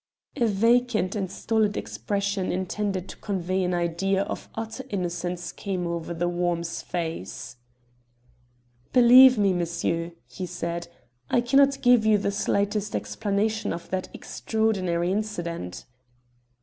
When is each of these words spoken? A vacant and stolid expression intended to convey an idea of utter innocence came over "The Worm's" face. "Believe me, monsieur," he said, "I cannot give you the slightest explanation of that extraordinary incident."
A 0.35 0.47
vacant 0.47 1.15
and 1.15 1.29
stolid 1.31 1.77
expression 1.77 2.51
intended 2.51 3.07
to 3.09 3.17
convey 3.17 3.63
an 3.63 3.75
idea 3.75 4.23
of 4.23 4.49
utter 4.55 4.83
innocence 4.89 5.51
came 5.51 5.85
over 5.85 6.11
"The 6.11 6.27
Worm's" 6.27 6.81
face. 6.81 7.57
"Believe 8.93 9.37
me, 9.37 9.53
monsieur," 9.53 10.13
he 10.25 10.47
said, 10.47 10.87
"I 11.29 11.39
cannot 11.39 11.83
give 11.83 12.03
you 12.03 12.17
the 12.17 12.31
slightest 12.31 12.95
explanation 12.95 13.71
of 13.71 13.91
that 13.91 14.09
extraordinary 14.11 15.11
incident." 15.11 15.85